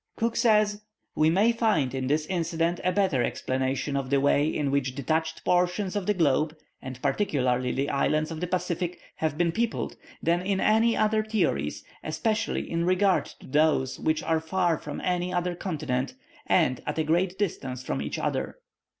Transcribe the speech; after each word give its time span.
Cook 0.15 0.35
says, 0.35 0.81
"We 1.13 1.29
may 1.29 1.51
find 1.51 1.93
in 1.93 2.07
this 2.07 2.25
incident 2.25 2.79
a 2.83 2.91
better 2.91 3.23
explanation 3.23 3.95
of 3.95 4.09
the 4.09 4.19
way 4.19 4.47
in 4.47 4.71
which 4.71 4.95
detached 4.95 5.45
portions 5.45 5.95
of 5.95 6.07
the 6.07 6.15
globe, 6.15 6.57
and 6.81 6.99
particularly 7.03 7.71
the 7.71 7.91
islands 7.91 8.31
of 8.31 8.39
the 8.41 8.47
Pacific, 8.47 8.97
have 9.17 9.37
been 9.37 9.51
peopled, 9.51 9.97
than 10.19 10.41
in 10.41 10.59
any 10.59 10.97
theories; 11.29 11.83
especially 12.03 12.67
in 12.67 12.83
regard 12.83 13.27
to 13.27 13.45
those 13.45 13.99
which 13.99 14.23
are 14.23 14.39
far 14.39 14.79
from 14.79 15.01
any 15.01 15.31
other 15.31 15.53
continent, 15.53 16.15
and 16.47 16.81
at 16.87 16.97
a 16.97 17.03
great 17.03 17.37
distance 17.37 17.83
from 17.83 18.01
each 18.01 18.17
other." 18.17 18.57